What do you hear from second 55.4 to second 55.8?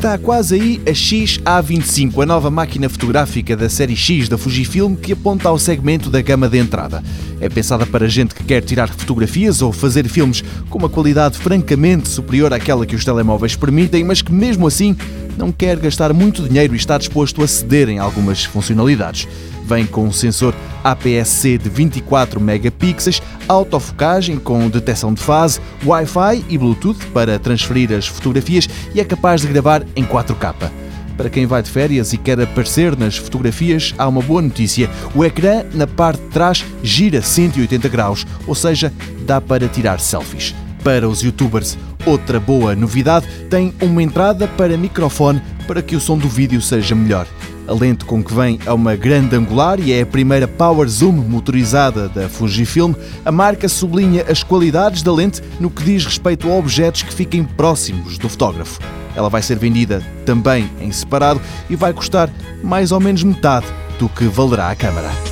no